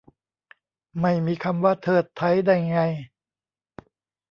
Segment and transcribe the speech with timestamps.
[1.01, 2.79] ไม่มีคำว่า เทิด ไท้ ได้ไง